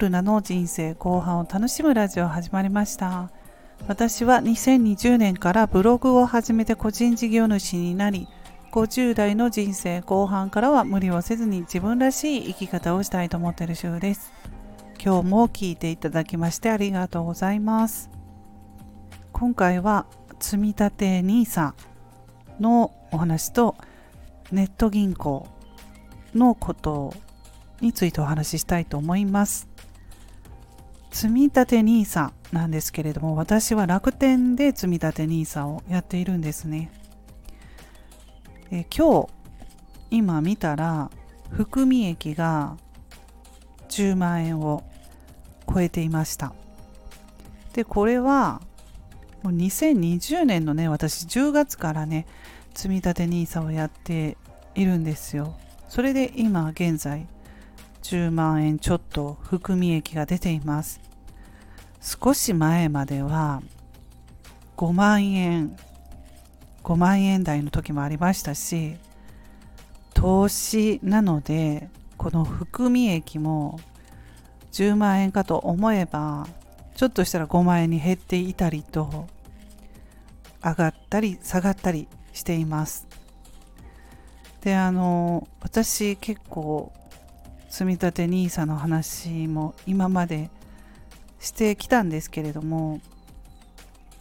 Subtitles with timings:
[0.00, 3.30] ルナの人生後半を楽しむラジオ始まりました。
[3.86, 8.26] 私は2020年からブログを始めて個人事業主になり
[8.72, 14.32] 50代の人生後半からは無理をせずに自分らしい生き方をしたいと思っている主婦です。
[15.02, 18.10] 今日も聞いていただきましてありがとうございます。
[19.32, 20.06] 今回は
[20.38, 21.72] 積立 NISA
[22.58, 23.76] のお話と
[24.50, 25.46] ネット銀行
[26.34, 27.12] のこと
[27.80, 29.69] についてお話ししたいと思います。
[31.10, 36.90] 積立 NISA なんですけれども、私は楽天で積立 NISA をやっているんですね。
[38.70, 39.28] え今日、
[40.10, 41.10] 今見たら、
[41.50, 42.76] 含み益が
[43.88, 44.84] 10万円を
[45.72, 46.52] 超えていました。
[47.72, 48.60] で、これは、
[49.42, 52.26] もう2020年のね、私10月からね、
[52.74, 54.36] 積立 NISA をやって
[54.74, 55.56] いるんですよ。
[55.88, 57.26] それで今現在
[58.10, 61.00] 10万円ちょっと含み益が出ています。
[62.00, 63.62] 少し前までは
[64.76, 65.76] 5万円、
[66.82, 68.96] 5万円台の時もありましたし、
[70.12, 73.78] 投資なのでこの含み益も
[74.72, 76.48] 10万円かと思えば
[76.96, 79.28] ちょっとしたら5万円に減っていたりと
[80.64, 83.06] 上がったり下がったりしています。
[84.62, 86.92] であの私結構
[87.70, 90.50] 積立 NISA の話も今まで
[91.38, 93.00] してきたんですけれども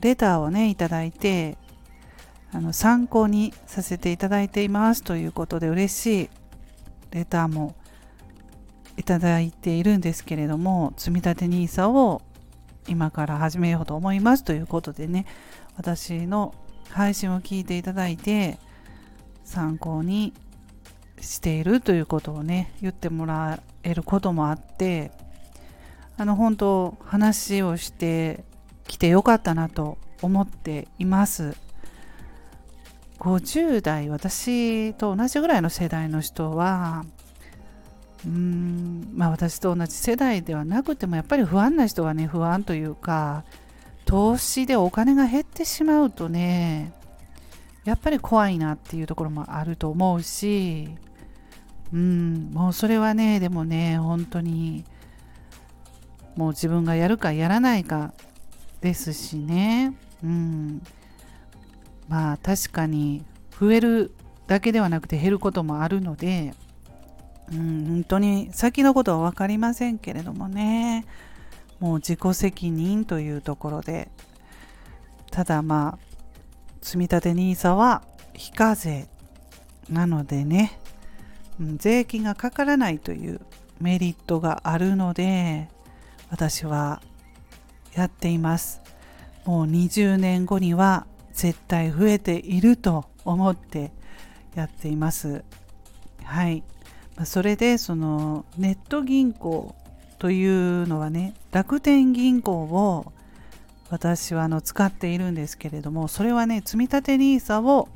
[0.00, 1.56] レターをねいただいて
[2.52, 6.30] あの参考にさせていただいていますということで嬉しい
[7.10, 7.76] レターも
[8.96, 12.22] いただいているんですけれども積立 NISA を
[12.88, 15.26] 今から始めようと思いますということでね
[15.76, 16.54] 私の
[16.90, 18.58] 配信を聞いていただいて
[19.44, 20.32] 参考に
[21.20, 25.10] しているということをね言ってもらえることもあって
[26.16, 28.44] あの本当話をして
[28.86, 31.56] きてよかったなと思っています。
[33.18, 37.06] 50代私と同じぐらいの世代の人は
[38.26, 43.44] うーんまあ私と同じ世代ではなくてもやっぱり不安な人はね不安というか
[44.04, 46.92] 投資でお金が減ってしまうとね
[47.84, 50.88] やっぱり怖いなっていうところもあると思うし
[51.92, 54.84] うんもうそれはねでもね本当に
[56.36, 58.12] もう自分がやるかやらないか
[58.80, 59.94] ですしね。
[60.22, 60.82] うん。
[62.08, 63.24] まあ確かに
[63.58, 64.14] 増える
[64.46, 66.54] だけではなくて減ることもあるので、
[67.50, 71.06] うん、本当に先のことは分かりませんけれどもね。
[71.80, 74.10] もう自己責任というところで。
[75.30, 76.13] ただまあ
[76.84, 78.02] 積立 NISA は
[78.34, 79.08] 非課税
[79.88, 80.78] なのでね。
[81.76, 83.40] 税金がかからないという
[83.80, 85.68] メリットがあるので
[86.28, 87.00] 私は
[87.94, 88.82] やっています。
[89.46, 93.90] もう20年後には絶対増えていると思って
[94.54, 95.42] やっています。
[96.22, 96.62] はい。
[97.24, 99.74] それでそのネット銀行
[100.18, 103.13] というのはね楽天銀行を
[103.94, 107.88] 私はあの使っているんですけれどもそれはね積立 NISA を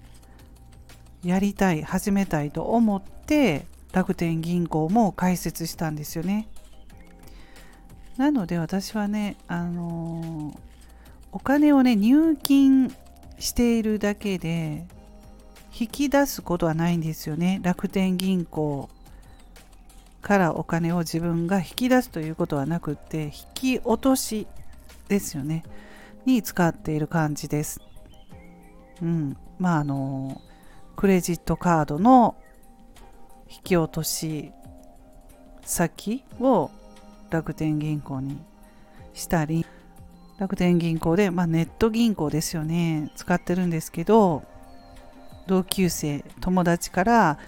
[1.24, 6.46] やりたい始めたいと思って楽天銀行も開設したんですよね。
[8.16, 10.58] なので私はねあのー、
[11.32, 12.94] お金をね入金
[13.40, 14.86] しているだけで
[15.76, 17.58] 引き出すことはないんですよね。
[17.64, 18.88] 楽天銀行
[20.22, 24.46] からお金を自分が引き出すということはなくって引き落とし
[25.08, 25.64] ですよね。
[26.28, 27.80] に使っている感じです。
[29.02, 29.36] うん。
[29.58, 30.40] まああの
[30.94, 32.36] クレジットカードの
[33.48, 34.52] 引き落とし
[35.62, 36.70] 先を
[37.30, 38.38] 楽天銀行に
[39.14, 39.64] したり
[40.38, 43.10] 楽天銀行で、まあ、ネット銀行ですよね。
[43.16, 44.44] 使ってるんですけど
[45.46, 47.38] 同級生友達から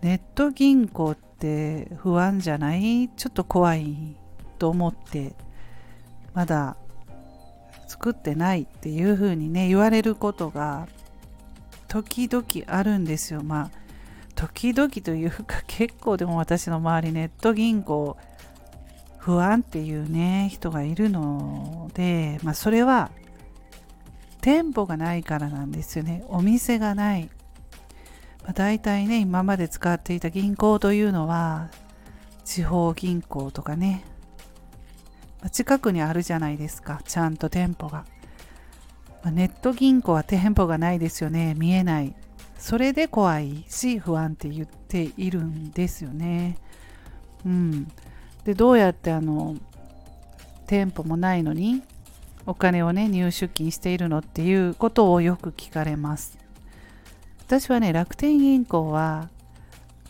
[0.00, 3.08] ネット銀行って不安じゃない？
[3.16, 4.16] ちょっと怖い
[4.58, 5.34] と思って
[6.34, 6.76] まだ
[7.88, 10.86] 作ってないっていうふうにね言われることが
[11.88, 13.42] 時々あるんですよ。
[13.42, 13.70] まあ、
[14.34, 18.16] 時々というか 結構でも私の周りネット銀行
[19.16, 23.10] 不安っていうね、人がいるので、まあそれは
[24.40, 26.24] 店舗がないからなんですよね。
[26.28, 27.30] お店がない。
[28.44, 31.70] まあ、大体ね、今まで使っていた銀行というのは
[32.44, 34.04] 地方銀行とかね、
[35.42, 38.04] ま、近くにあるじゃないですか、ちゃんと店舗が。
[39.24, 41.54] ネット銀行は店舗がないですよね。
[41.56, 42.14] 見えない。
[42.58, 46.56] それで怖いし不安って言っているんですよね。
[47.44, 47.88] うん。
[48.44, 49.56] で、どうやってあの
[50.68, 51.82] 店舗もないのに
[52.46, 56.38] お金をね入出金しているのっていうことをよく聞かれます
[57.46, 59.30] 私はね楽天銀行は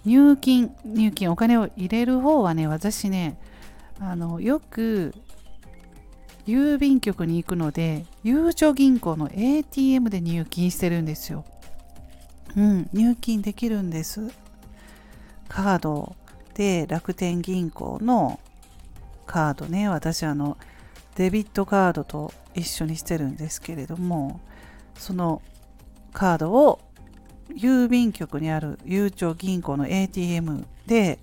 [0.05, 3.39] 入金入金お金を入れる方はね私ね
[4.01, 5.15] あのよく
[6.47, 11.45] 郵便局に行くのでゆうちょ銀行の ATM で入金してるんですよ。
[12.57, 14.31] うん入金できるんです。
[15.49, 16.17] カード。
[16.55, 18.41] で楽天銀行の
[19.27, 19.89] カードね。
[19.89, 20.57] 私あの
[21.17, 24.41] デビットカードと一緒にしてるんですけれども
[24.97, 25.43] その
[26.13, 26.81] カードを
[27.55, 31.19] 郵便局にあるゆうちょ銀行の ATM で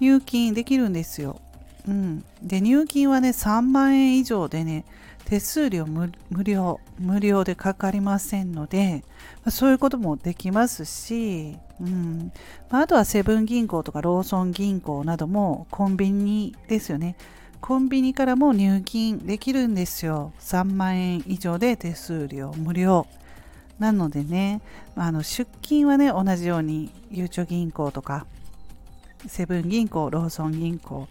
[0.00, 1.40] 入金できるんですよ。
[1.88, 4.84] うん、で入金はね3万円以上でね
[5.24, 6.12] 手数料無
[6.44, 9.02] 料無料でかかりませんので、
[9.48, 12.32] そういうこともできますし、うん。
[12.70, 17.16] まあ、あとはセブン銀行とかローソン銀行などもコンビニですよね。
[17.60, 20.32] コンビニからも入金できるんですよ。
[20.40, 23.06] 3万円以上で手数料無料。
[23.78, 24.60] なのでね、
[24.96, 28.26] あの出金はね、同じようにゆうちょ銀行とか、
[29.26, 31.08] セブン銀行、ローソン銀行、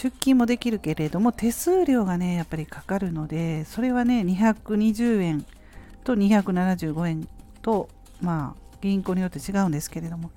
[0.00, 5.44] 出金もできるけれども、手数料がね、やっぱりかかるので、それはね、220円
[6.04, 7.28] と275円
[7.62, 7.88] と、
[8.20, 10.30] まあ、銀行によって違うんですけれども、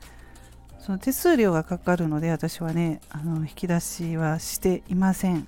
[0.79, 5.47] その手数料がかかるので、私はね、あの引き出しはしていません。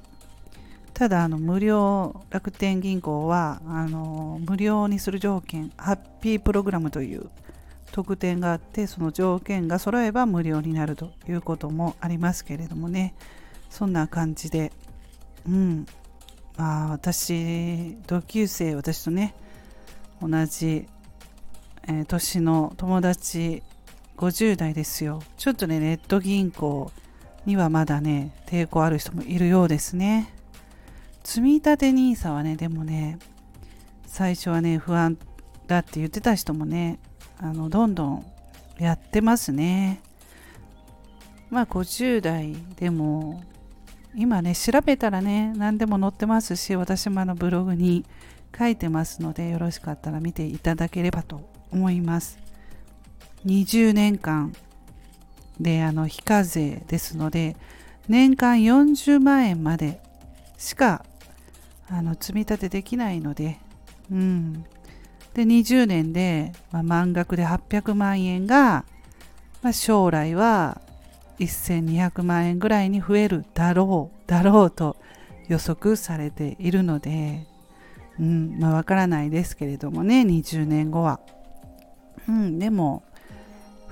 [0.94, 7.32] ただあの無料楽天銀行はあの無料にする条件ハッピープログラムという
[7.92, 13.16] 特典があってその条件が揃えば無料になるということもありますけれどもね
[13.74, 14.72] そんな感じで。
[15.48, 15.88] うん。
[16.58, 19.34] まあ私同級生私とね
[20.22, 20.88] 同じ、
[21.88, 23.64] えー、年の友達
[24.16, 25.24] 50代ですよ。
[25.38, 26.92] ちょっとねネット銀行
[27.48, 30.32] にはまだね抵抗ある人もいるようですね。
[31.24, 33.18] 積立 NISA はねでもね
[34.06, 35.18] 最初はね不安
[35.66, 37.00] だって言ってた人もね
[37.40, 38.26] あのどんどん
[38.78, 40.00] やってますね。
[41.50, 43.42] まあ50代でも
[44.16, 48.06] 今ね調べたらね何でも載ってますし私もあのブログに
[48.58, 52.38] 書いてますのでよろしかったら見ていただければと思います
[53.46, 54.54] 20年間
[55.60, 57.56] であの非課税ですので
[58.08, 60.02] 年間40万円まで
[60.58, 61.06] しか
[61.90, 63.60] あの積み立てできないので、
[64.12, 64.64] うん。
[65.34, 68.86] で、20年で、まあ、満額で800万円が、
[69.62, 70.82] まあ、将来は
[71.40, 74.98] 1200万円ぐらいに増えるだろう、だろうと
[75.48, 77.48] 予測されているので、
[78.20, 81.20] うん、まあ、わからないですけれどもね、20年後は。
[82.28, 83.04] うん、でも、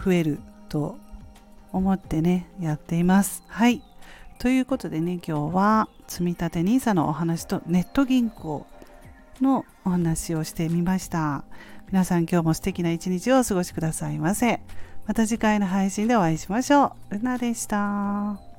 [0.04, 0.40] 増える
[0.70, 0.98] と
[1.72, 3.44] 思ってね、やっています。
[3.48, 3.82] はい。
[4.40, 8.66] ということでね、今日は積立 NISA のお話とネット銀行
[9.40, 11.44] のお話をしてみました。
[11.92, 14.62] 皆さん今日も素敵な一日をお過ごしくださいませ。
[15.06, 17.16] また次回の配信でお会いしましょう。
[17.16, 18.51] ルナでした。